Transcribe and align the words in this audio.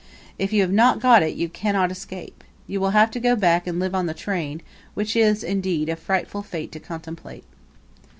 If 0.39 0.51
you 0.51 0.61
have 0.63 0.71
not 0.71 0.99
got 0.99 1.21
it 1.21 1.35
you 1.35 1.47
cannot 1.47 1.91
escape. 1.91 2.43
You 2.65 2.79
will 2.79 2.89
have 2.89 3.11
to 3.11 3.19
go 3.19 3.35
back 3.35 3.67
and 3.67 3.77
live 3.79 3.93
on 3.93 4.07
the 4.07 4.15
train, 4.15 4.63
which 4.95 5.15
is, 5.15 5.43
indeed, 5.43 5.89
a 5.89 5.95
frightful 5.95 6.41
fate 6.41 6.71
to 6.71 6.79
contemplate. 6.79 7.43